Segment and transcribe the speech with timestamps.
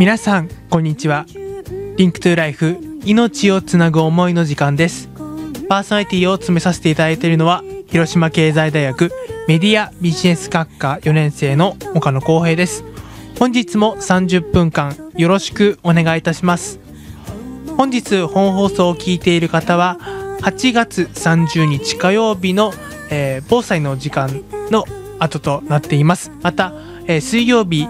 [0.00, 1.26] 皆さんこんにちは。
[1.98, 5.10] リンクトゥライフ命をつなぐ思いの時間です。
[5.68, 9.12] パーソナリティを務めさせていただいているのは広島経済大学
[9.46, 12.82] メディアビジネス学科4年生の岡野光平です。
[13.38, 16.80] 本日も30分間よろしくお願いいたします。
[17.76, 19.98] 本日本放送を聞いている方は
[20.40, 22.72] 8月30日火曜日の、
[23.10, 24.86] えー防災の時間の
[25.18, 26.32] 後となっています。
[26.40, 26.72] また、
[27.06, 27.86] えー水曜日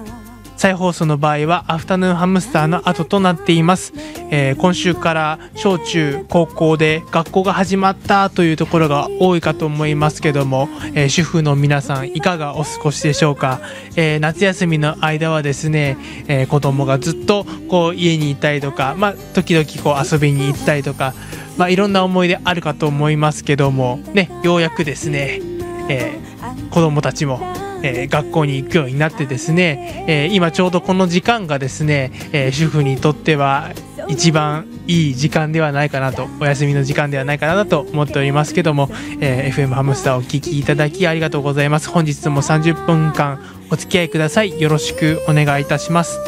[0.60, 3.94] 再放送の場合はアフタヌーンハムスターの後となっています、
[4.30, 13.62] えー今週から小中高校で学校が始まったというところが多いかと思いますけども、えー主婦の皆さんいかがお過ごしでしょうか、
[13.96, 15.96] えー夏休みの間はですね、
[16.28, 21.14] えー子供がずっとこう家にいたりとか、まあ、時々こう遊びに行ったりとか、
[21.56, 25.40] まあ、いろんな思い出あるかと思いますけどもねようやくですね、
[25.88, 26.30] えー
[26.70, 27.40] 子供たちも、
[27.82, 33.70] えー学校に行くようになってですね、えー今ちょうどこの時間がですね、えー主婦にとっては
[34.08, 38.88] 一番いい時間ではないかなとお休みの時間ではないかなと思っておりますけども、
[39.20, 41.88] えー FM ハムスターをお聞きいただきありがとうございます。
[41.90, 43.38] 本日も30分間
[43.70, 44.60] お付き合いください。
[44.60, 46.18] よろしくお願いいたします。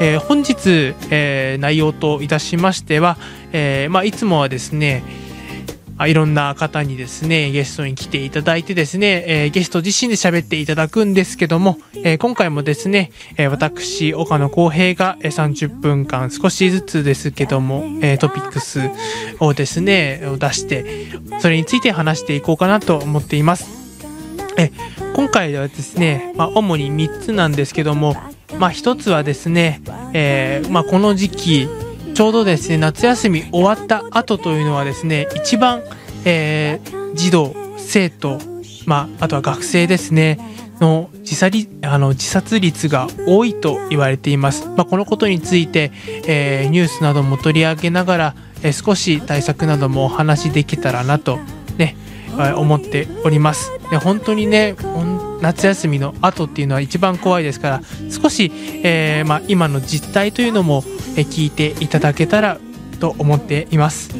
[0.00, 3.16] えー本日、えー内容といたしましては、
[3.52, 5.02] えーまあ、いつもはですね
[6.06, 18.80] いろんな方にですねゲストに来ていただいてですね、えーゲスト自身で喋っていただくんですけども、えー今回もですね、え私岡野浩平が30分間少しずつですけども、えトピックス
[19.40, 21.06] をですねを出して
[21.40, 23.68] それについて話していこうかなと思っています。
[24.56, 24.70] え
[25.14, 28.14] 今回はですね、まあ、主に3つなんですけども、
[28.58, 29.80] まあ、1つはですね、
[30.12, 31.68] えまあ、この時期
[32.14, 35.82] ちょうどですね夏休み終わった後というのはですね一番、
[36.24, 38.38] えー児童生徒、
[38.86, 40.38] まあ、あとは学生ですね
[40.80, 45.90] の自殺あの自殺率が多いと言われています、まあ、このことについて、
[46.26, 51.38] えーニュースなども取り上げながら、えー少し対策などもお話しできたらなと
[51.76, 51.96] ね
[52.56, 53.72] 思っております。
[53.90, 54.76] で本当にね
[55.40, 57.80] 夏休みの後っていうのは一番怖いですから
[58.10, 58.52] 少し、
[58.84, 60.84] えーまあ、今の実態というのも、
[61.16, 62.58] えー聞いていただけたら
[63.00, 64.10] と思っています。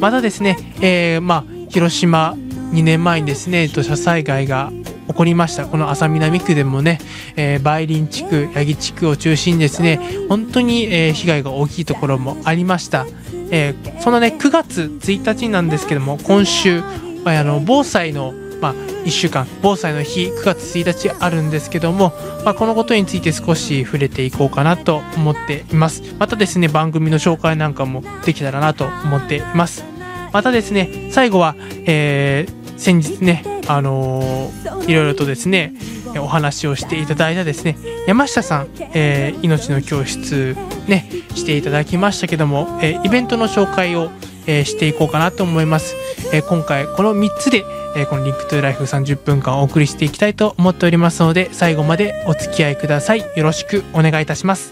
[0.00, 2.36] またですね、えーまあ、広島
[2.72, 4.70] 2年前にですね土砂災害が
[5.08, 5.66] 起こりました。
[5.66, 7.00] この安佐南区でもね、
[7.36, 13.06] えー、梅林地区八木地区を中心にですね本当に、えー被害が大きいところもありました、
[13.50, 16.82] えーそのね9月1日なんですけども今週
[17.24, 22.12] まああの防災の、まあ、1週間防災の日9月1日あるんですけども、
[22.44, 26.02] まあ、このことについて少し触れていこうかなと思っています。
[26.18, 29.84] またですね番組の紹介なんかもできたらなと思っています。
[30.32, 31.54] またですね最後は、
[31.86, 35.74] えー先日ねあのーいろいろとですね
[36.16, 37.76] お話をしていただいたですね
[38.06, 44.10] 山下さん、えー命の教室ねしていただきましたけども、えーイベントの紹介を、
[44.46, 45.94] えーしていこうかなと思います、
[46.32, 47.64] え今回この3つで、
[47.96, 53.24] えーこの Link to Life 30分間お送りしていきたいと思っておりますので最後までお付き合いください。
[53.36, 54.70] よろしくお願いいたします。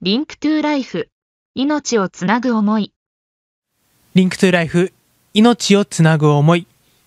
[0.00, 1.08] Link to Life
[1.54, 2.92] 命をつなぐ思い。
[4.14, 4.92] リンクトゥライフ
[5.32, 6.66] 命をつなぐ思い。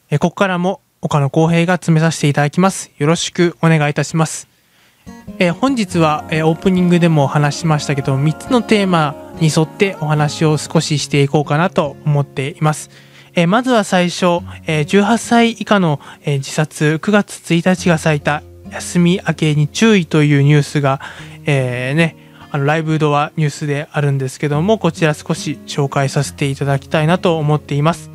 [0.10, 2.92] えーここからも岡野公平が詰めさせていただきます。
[2.98, 4.55] よろしくお願いいたします
[5.40, 12.90] えー本日は、えーオープニングでもお話しましたけど3つのテーマに沿ってお話を少ししていこうかなと思っています、
[13.34, 21.02] えーまずは最初、えー18歳以下の、え自殺9月1日が咲いた休み明けに注意というニュースが、
[21.46, 22.18] えね
[22.52, 28.15] あのライブドアニュースであるんですけどもこちら少し紹介させていただきたいなと思っています。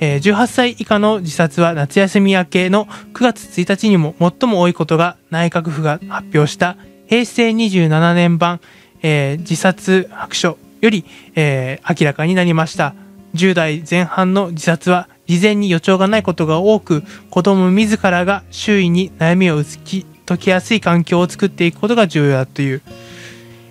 [0.00, 6.76] えー18歳以下の自殺は夏休み明けの9月1日にも最も多いことが内閣府が発表した
[7.06, 8.60] 平成27年版、
[9.02, 11.04] えー自殺白書より、
[11.34, 12.94] えー明らかになりました。
[13.34, 22.82] 10代前半の自殺は事前に予兆がないことが多く子供自らが周囲に悩みを打ち解きやすい環境を作っていくことが重要だという。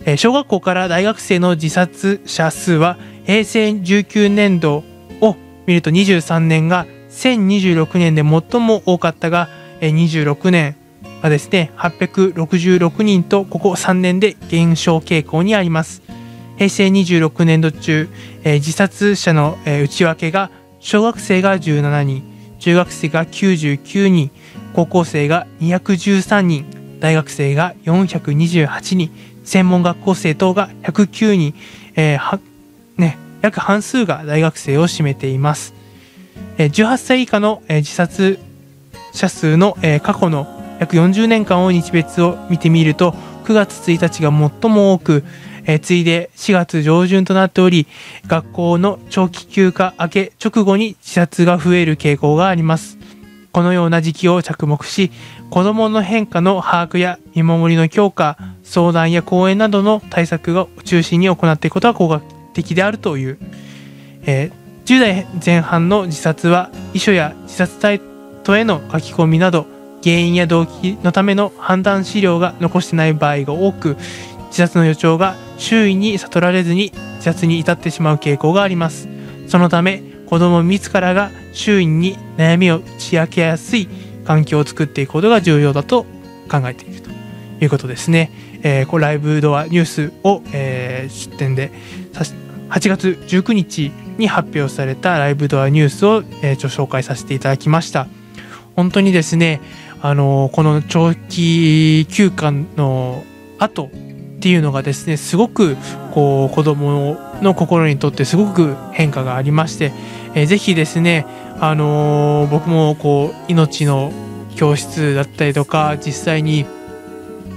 [0.06, 4.84] えー小学校から大学生の自殺者数は平成19年度
[5.66, 9.50] 見ると23年が1026年で最も多かったが、
[9.82, 10.76] 26年
[11.22, 16.02] はですね866人とここ3年で減少傾向にあります。
[16.58, 18.10] 平成26年度中、
[18.44, 24.32] 自殺者の、内訳が小学生が17人中学生が99人
[24.74, 26.66] 高校生が213人
[27.00, 29.12] 大学生が428人
[29.44, 31.54] 専門学校生等が109人、
[31.96, 32.40] えー、
[33.46, 35.74] 約半数が大学生を占めています。
[36.58, 38.40] 18歳以下の、自殺
[39.14, 40.48] 者数の、過去の
[40.80, 43.12] 約40年間を日別を見てみると
[43.46, 44.32] 9月1日が
[44.62, 45.24] 最も多く、
[45.66, 47.88] えー次いで4月上旬となっており
[48.28, 53.00] 学校の長期休暇明け直後に自殺が増える傾向があります
[53.52, 55.12] このような時期を着目し
[55.50, 62.22] 子どもの変化の把握や見守りの強化相談や講演などの対策を中心に行っていくことが効果
[62.56, 63.38] 的であるという、
[64.24, 68.00] えー10代前半の自殺は遺書や自殺サイ
[68.44, 69.66] トへの書き込みなど
[70.04, 73.98] 原因や動機のための判断資料が残してない場合が多く
[74.50, 79.10] 自殺の予兆が周囲に悟られずに自殺に至ってしまう傾向があります。
[79.48, 83.88] そのため子供自らが周囲に悩みを打ち明けやすい
[84.24, 86.04] 環境を作っていくことが重要だと
[86.52, 87.10] 考えていると
[87.64, 88.32] いうことですね、
[88.62, 91.72] えーこうライブドアニュースを、えー出展で
[92.14, 92.34] さし
[92.76, 98.08] 8月19日に発表されたライブドアニュースを、えーちょ紹介させていただきました。
[98.76, 99.62] 本当にですね
[100.02, 103.24] あのこの長期休暇の
[103.60, 103.90] 後っ
[104.42, 105.78] ていうのがですねすごく
[106.12, 109.94] こう子供の心にとってすごく変化がありまして、
[110.36, 111.26] えーぜひですね
[111.62, 114.12] あのー僕もこう命の
[114.58, 116.66] 教室だったりとか実際に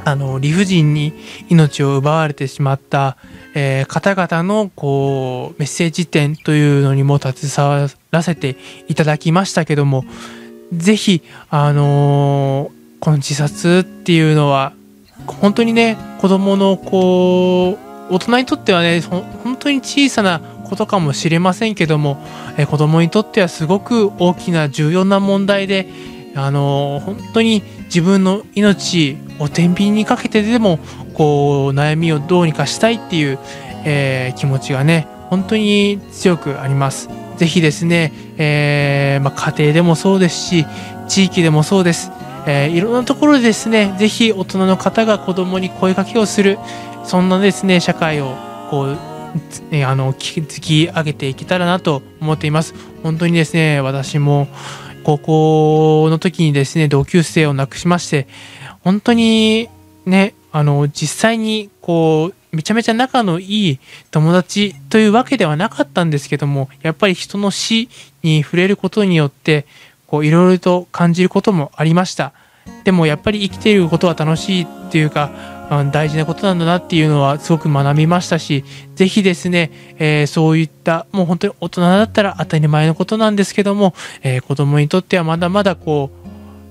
[0.08, 1.12] あの理不尽に
[1.50, 3.18] 命を奪われてしまった、
[3.54, 8.56] えー方々のこうメッセージ展というのにも携わらせて
[8.88, 10.04] いただきましたけども
[10.72, 14.72] ぜひあのーこの自殺っていうのは
[15.26, 17.78] 本当にね子供のこ
[18.10, 22.18] う大人にとってはね本当に小さなことかもしれませんけども、
[22.56, 25.86] えー子供にとってはすごく大きな重要な問題で
[26.38, 30.78] あの本当に自分の命を天秤にかけてでも
[31.14, 33.38] こう悩みをどうにかしたいっていう、
[33.84, 37.08] えー気持ちがね本当に強くあります。
[37.36, 40.66] ぜひですね、えーまあ、家庭でもそうですし
[41.08, 42.10] 地域でもそうです、
[42.46, 46.58] えーいろんなところでですねぜひ大人の方が子供に声かけをする。
[47.04, 48.36] そんなですね社会を
[48.70, 48.96] こう
[49.84, 52.74] あの築き上げていけたらなと思っています。
[53.02, 54.48] 本当にですね私も
[55.08, 58.28] 高校の時にですね同級生を亡くしまして
[58.80, 59.70] 本当に
[60.04, 63.78] ねあの実際にこうめちゃめちゃ仲のいい
[64.10, 67.88] 友達というわけではなかったんですけどもやっぱり人の死
[68.22, 69.64] に触れることによって
[70.06, 72.34] こういろいろと感じることもありました。
[72.84, 75.30] でもやっぱり生きていることは楽しいっていうか
[75.92, 86.10] 大事なことなんだなっていうのはすごく学びましたしぜひですね、えーそういったもう本当に大人だったら当たり前のことなんですけども、えー子供にとってはまだまだこ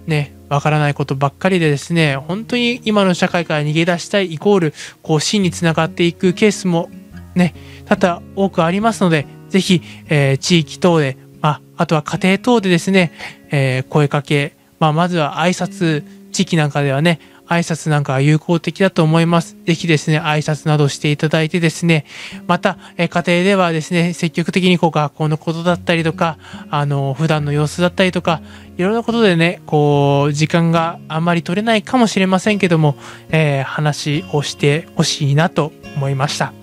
[0.05, 4.73] うねわからないことばっかりでですね本当に今の社会から逃げ出したいイコール
[5.03, 6.89] こう死につながっていくケースも
[7.35, 7.53] ね
[7.85, 13.11] 多々多くありますのでぜひ、えー地域等で、まあ、あとは家庭等でですね、
[13.51, 19.57] えー声かけ、まあ、まずは挨拶地域なんかではね挨拶なんかは有効的だと思います。
[19.65, 22.05] ぜひですね、挨拶などしていただいてですね、
[22.47, 26.37] また、え家庭ではですね、積極的にこう学校のことだったりとか、
[26.69, 28.41] あの、普段の様子だったりとか、
[28.77, 32.95] いろんなことでね、こう、時間があんまり取れないかもしれませんけども、
[33.29, 36.53] えー話をしてほしいなと思いました。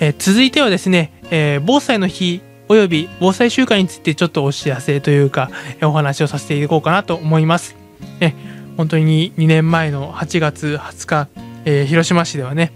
[0.00, 5.50] えー続いてはですね、えー防災の日および防災週間についてちょっとお知らせというか、
[5.82, 7.76] お話をさせていこうかなと思います。
[8.20, 8.32] え
[8.76, 11.28] 本当に2年前の8月20日、
[11.64, 12.72] えー広島市ではね、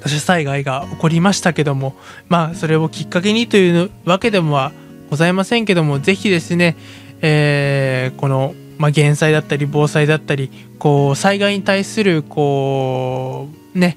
[0.00, 1.94] 土砂災害が起こりましたけども、
[2.28, 4.72] まあ、それをきっかけにというわけでもは
[5.10, 6.76] ございませんけども、ぜひですね、
[7.20, 13.96] えーこの、まあ、減災だったり防災だったり、こう、災害に対する、こう、ね、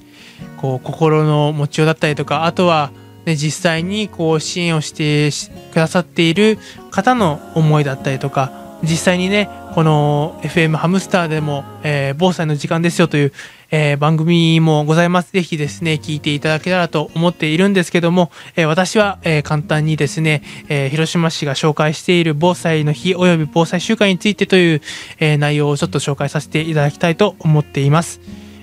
[0.56, 2.90] こう、心の持ちようだったりとか、あとは、
[3.26, 5.30] ね、実際にこう支援をして
[5.72, 6.58] くださっている
[6.90, 8.50] 方の思いだったりとか
[8.82, 13.32] 実際にねこの FM ハムスターでも、えー防災の時間ですよという、
[13.70, 24.82] えー番組もございますぜひですね聞いていただけたらと思っているんですけども、えー私は、えー簡単にですね、えー広島市が紹介している防災の日および防災週間についてという、
[25.18, 28.20] えー内容をちょっと紹介させていただきたいと思っています。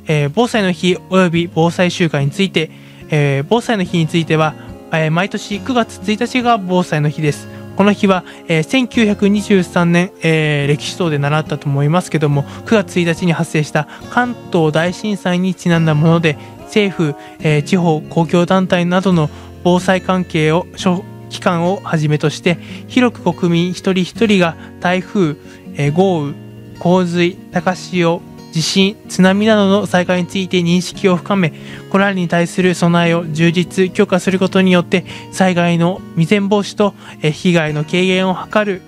[0.08, 2.72] えー防災の日および防災週間について、
[3.10, 4.56] えー防災の日については、
[4.92, 7.57] えー毎年9月1日が防災の日です。
[7.78, 19.30] この日は、えー1923年、えー歴史等で習ったと思いますけども9月1日に発生した関東大震災にちなんだもので政府、えー地方公共団体などの
[19.64, 22.56] 防災関係を諸機関をはじめとして
[22.88, 25.36] 広く国民一人一人が台風、
[25.76, 26.34] えー豪雨
[26.80, 31.54] 洪水高潮地震津波などの災害について認識を深め
[31.92, 38.82] これらに対する備えを充実強化することによって災害の未然防止と被害の軽減を図る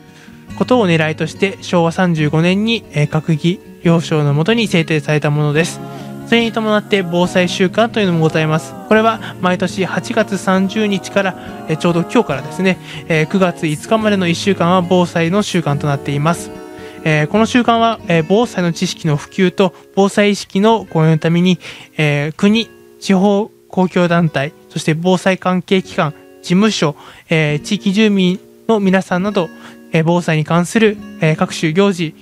[0.57, 5.79] ことを狙いとして昭和35年に閣議了承のもとに制定されたものです。
[6.27, 8.75] それに伴って防災週間というのもございます。
[8.87, 11.35] これは毎年8月30日から
[11.79, 16.58] ちょうど今日からですねえ9月5日までの1週間は防災の週間となっています。
[17.03, 21.59] えーこの週間は、えー防災の知識の普及と防災意識の向上のために、
[21.97, 26.95] えー国、地方公共団体、そして防災関係機関、事務所、
[27.29, 29.49] えー地域住民の皆さんなど、
[29.91, 32.15] えー防災に関する、えー各種行事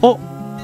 [0.00, 0.18] を、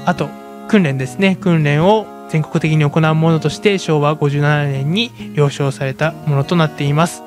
[0.05, 0.29] あと
[0.67, 7.23] 訓練ですね、訓練を全国的に行うものとして昭和57年に了承されたものとなっています。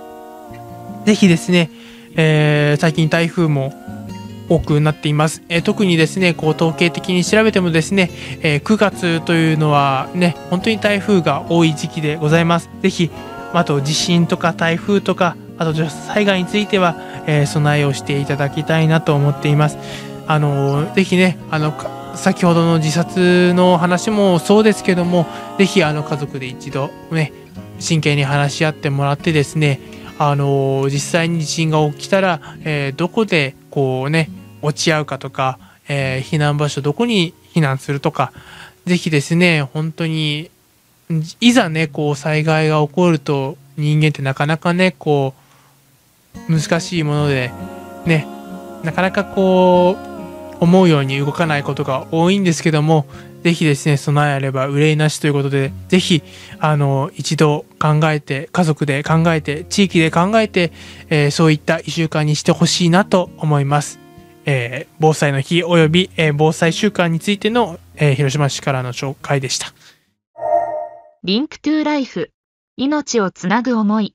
[1.04, 1.70] ぜひですね、
[2.16, 3.72] えー最近台風も
[4.54, 8.10] 多くなっています、えー特にですねこう統計的に調べてもですね、
[8.42, 12.68] えー9月というのはね本当に台風が多い時期でございます。
[12.80, 13.10] ぜひ
[13.54, 19.78] あと地震とか台風とかあと土砂災害については、えー備えをしていただきたいなと思っています。
[20.26, 21.72] あのーぜひねあの
[22.14, 25.26] 先ほどの自殺の話もそうですけども
[25.58, 27.32] ぜひあの家族で一度ね
[27.78, 29.80] 真剣に話し合ってもらってですね
[30.18, 34.28] あの実際に地震が起きたら、えーどこでこうね
[34.62, 38.32] 落ち合うかとか、えー避難場所どこに避難するとか
[38.86, 40.50] ぜひですね本当に
[41.40, 45.34] いざねこう災害が起こると人間ってなかなかねこ
[46.48, 47.50] う難しいもので
[48.06, 48.26] ね
[48.82, 53.06] なかなかこう思うように動かないことが多いんですけども
[53.42, 56.22] ぜひですね備えあれば憂いなしということでぜひ
[56.60, 60.72] あの一度考えて家族で考えて地域で考えて、
[61.10, 63.98] えーそういった1週間にしてほしいなと思います、
[64.46, 69.72] えー防災の日および、えー防災週間についての、えー広島市からの紹介でした
[71.24, 72.30] リンクトゥライフ。
[72.76, 74.14] 命をつなぐ思い。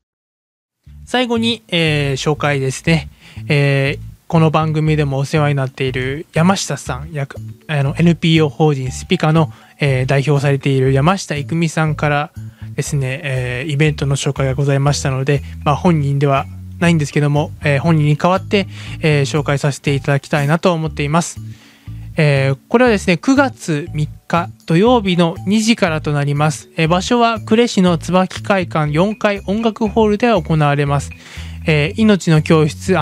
[1.05, 3.09] 最後に、えー紹介ですね、
[3.47, 12.31] えーこの番組でもお世話になっている山下さん役あの NPO 法人スピカの、えー代表されている山下育美さんから
[12.75, 16.45] ですね、えーイベントの紹介がございましたので、まあ、本人では
[16.79, 18.67] ないんですけども、えー本人に代わって、
[19.01, 21.39] えー紹介させていただきたいなと思っています。
[22.17, 31.11] えーこれはですね9月3日土曜日の2時からとなります、えー場所は呉市の椿会館4階音楽ホールで行われます、
[31.67, 32.95] えー命の教室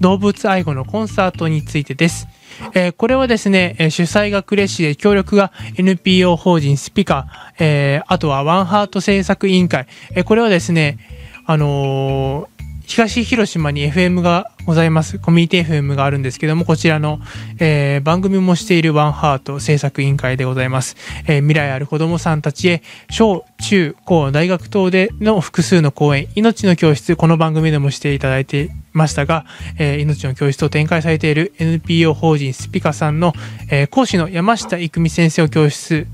[0.00, 2.26] 動物愛護のコンサートについてです、
[2.72, 7.26] えーこれはですね、えー主催が呉市で協力が NPO 法人スピカ、
[7.58, 10.98] えーあとはワンハート制作委員会、えーこれはですね
[11.44, 12.59] あのー
[12.90, 15.20] 東広島に FM がございます。
[15.20, 17.20] コミュニティ FM があるんですけども、こちらの、
[17.60, 20.96] えー番組もしているワンハート制作委員会でございます。
[21.28, 29.44] えー未来ある子供さんたちへ、小、中、高、大学等での複数の講演、命の教室、この番組でもしていただいてましたが、
[29.78, 33.34] えー命の教室を展開されている NPO 法人スピカさんの、
[33.70, 36.08] えー講師の山下育美先生を教室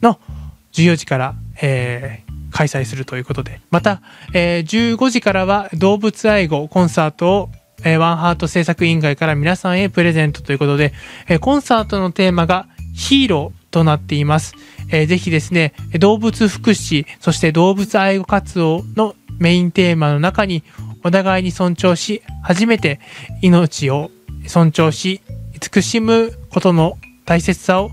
[0.00, 0.20] の
[0.72, 2.21] 14時から、えー
[2.52, 3.60] 開催するということで。
[3.70, 4.00] また、
[4.32, 7.50] えー15時からは動物愛護コンサートを、
[7.84, 10.92] えーワンハート制作委員会から皆さんへプレゼントということで、
[11.28, 14.54] えーコンサートのテーマがヒーローとなっています、
[14.90, 20.62] えーぜひですね動物福祉そして動物愛護活動のメインテーマの中に
[21.02, 23.00] お互いに尊重し初めて
[23.40, 24.10] 命を
[24.46, 25.20] 尊重し
[25.54, 27.90] 慈しむことの大切さを、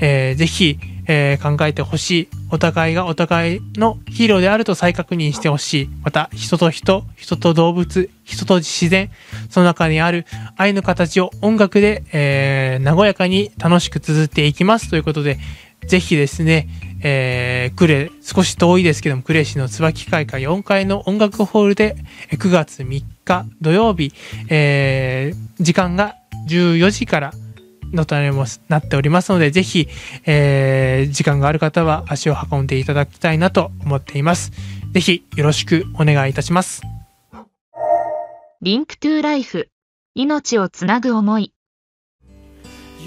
[0.00, 2.28] えーぜひ、えー考えてほしい。
[2.50, 5.88] お互いがお互いのヒーローであると再確認してほしい。
[6.02, 9.10] また、人と人、人と動物、人と自然、
[9.50, 15.38] その中にある愛の形を音楽で、えー和やかに楽しく綴っていきますということで、
[15.86, 16.68] ぜひですね、
[17.02, 21.96] えー、クレ、少し遠いですけども、クレ市の椿会館4階の音楽ホールで、
[22.32, 24.12] 9月3日土曜日、
[24.48, 26.16] えー時間が
[26.48, 27.32] 14時から
[27.92, 28.14] のと
[28.68, 29.88] なっておりますので、ぜひ、
[30.26, 34.52] えー時間がある方は足を運んでいただきたいなと思っています。
[34.92, 36.82] ぜひ、よろしくお願いいたします。
[38.62, 39.68] Link to Life。
[40.14, 41.52] 命をつなぐ思い。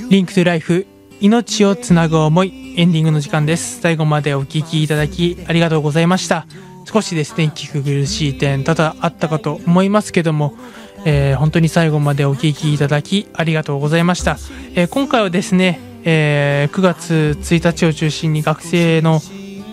[0.10, 0.88] Link to Life
[1.20, 6.48] 命をつなぐ思いエンディングの時間です最後までお聞きいただきありがとうございました
[6.86, 10.56] 少しですね聞き苦しい点多々あったかと思いますけども、
[11.06, 14.38] えー本当に最後までお聞きいただきありがとうございました、
[14.76, 19.22] えー今回はですね、えー9月1日を中心に学生の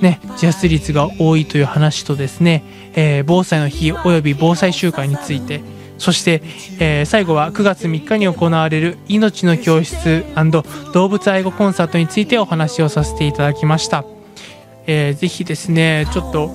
[0.00, 2.62] ね、自殺率が多いという話とですね、
[2.94, 5.62] えー防災の日および防災週間について
[5.98, 6.42] そして、
[6.78, 10.24] えー最後は9月3日に行われる命の教室
[10.92, 14.04] 動物愛護コンサートについてお話をさせていただきました。
[14.86, 16.52] えーぜひですね、ちょっと、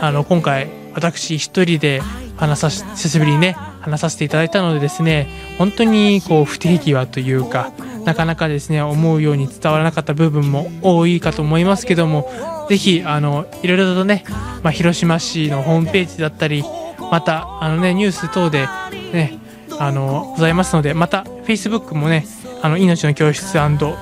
[0.00, 2.00] あの、今回、私一人で
[2.36, 3.56] 話さし、久しぶりにね、
[3.90, 5.28] 話させていただいたのでですね、
[5.58, 7.72] 本当にこう、不手際というか、
[8.04, 12.30] なかなかですね、思うように伝わらなかった部分も多いかと思いますけども、
[12.68, 14.24] ぜひ、あの、いろいろとね、
[14.62, 16.64] まあ、広島市のホームページだったり、
[17.10, 18.68] また、あのね、ニュース等で、
[19.12, 19.38] ね、
[19.78, 22.26] あの、ございますので、また、Facebook もね、
[22.62, 23.54] あの、命の教室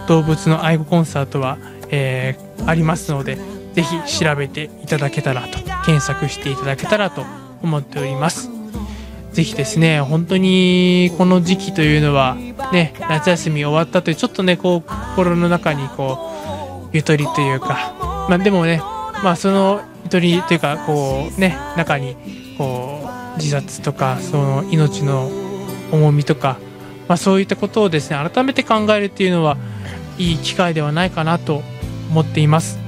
[0.09, 1.59] 動物の愛護コンサートは、
[1.91, 3.37] えーありますので、
[3.75, 7.25] ぜひ調べていただけたらと、検索していただけたらと
[7.63, 8.54] 思っております。
[9.35, 12.37] ぜひですね、本当にこの時期というのは、
[12.73, 18.81] ね、夏休み終わったという、ちょっとね、こう、心の中にこう、ゆとりというか、まあでもね、
[19.25, 22.17] まあそのゆとりというか、こうね、中に、
[22.57, 25.29] こう、自殺とか、その命の
[25.91, 26.57] 重みとか、
[27.09, 29.57] まあそういったことをですね、改めて考えるっていうのは、
[30.17, 31.63] いい機会ではないかなと
[32.09, 32.79] 思っています。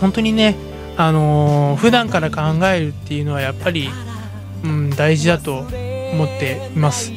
[0.00, 0.56] 本当にね、
[0.96, 3.88] あのー普段から考えるっていうのはやっぱり、
[4.64, 7.12] うん、大事だと思っています。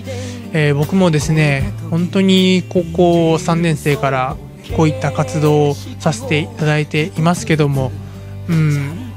[0.53, 4.37] えー僕もですね、本当に高校3年生から
[4.75, 7.91] こういった活動をさせていただいていますけども、
[8.49, 9.13] うん、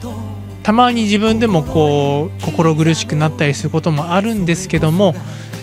[0.62, 5.14] たまに自分でもこう心苦しくなったりすることもあるんですけども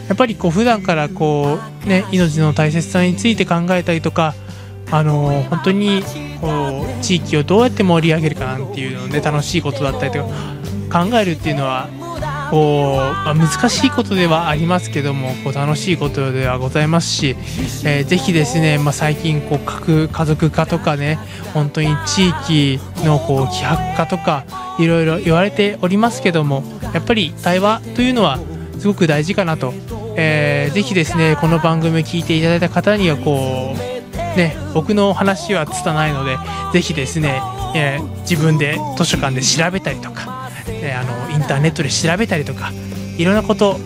[0.08, 4.36] やっぱりこう普段からこうね命の大切さについて考えたりとか
[4.90, 6.02] あの本当に
[6.40, 10.26] こう地域をどうやって盛り上げるかなんていうのね楽しいことだったりと
[10.90, 11.90] か考えるっていうのは
[12.50, 17.36] こう、まあ難しいことではありますけどもこう楽しいことではございますし、
[17.86, 21.20] えーぜひですね、まあ、最近こう核家族化とかね
[21.54, 24.46] 本当に地域のこう希薄化とか
[24.80, 26.64] いろいろ言われておりますけども
[26.94, 28.40] やっぱり対話というのは
[28.80, 29.74] すごく大事かなと、
[30.16, 33.78] えーぜひですねこの番組を聞いていただいた方にはこう
[34.38, 36.38] ね僕の話は拙いので
[36.74, 37.42] ぜひですね、
[37.76, 40.37] えー自分で図書館で調べたりとか、
[40.82, 42.72] えあのインターネットで調べたりとか
[43.18, 43.78] いろんなこと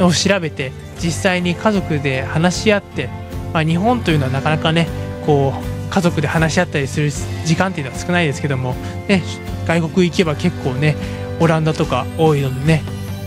[0.00, 3.08] を調べて実際に家族で話し合って、
[3.52, 4.86] まあ、日本というのはなかなかね
[5.26, 7.10] こう家族で話し合ったりする
[7.44, 8.74] 時間っていうのは少ないですけども、
[9.08, 9.22] ね、
[9.66, 10.96] 外国行けば結構ね
[11.40, 12.82] オランダとか多いのでね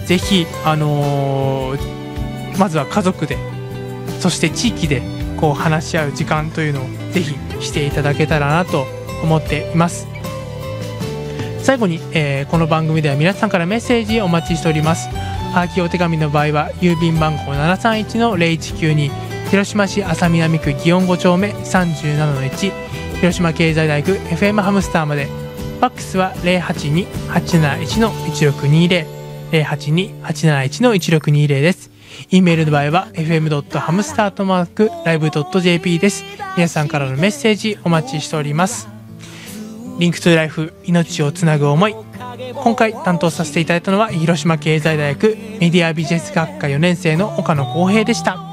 [0.06, 2.04] ぜひ、あのー
[2.58, 3.38] まずは家族で
[4.20, 5.02] そして地域で
[5.40, 8.86] こう話し合う時間というのをぜひしていただけたらなと
[9.24, 10.13] 思っています。
[11.64, 19.10] 最後に、えーこの番組では皆さんからメッセージお待ちしておりますはがきお手紙の場合は郵便番号731-0192
[19.50, 22.72] 広島市安佐南区祇園5丁目37-1
[23.16, 29.24] 広島経済大学 FM ハムスターまでファックスは082-871-1620
[29.54, 31.92] 082-871-1620です。
[32.32, 36.26] e メールの場合は fm.hamster.live.jp です。
[36.58, 38.93] 皆さんからのメッセージお待ちしております。
[40.00, 41.96] Link to Life 命をつなぐ思い。
[42.56, 48.53] 今回担当させていただいたのは広島経済大学メディアビジネス学科4年生の岡野光平でした。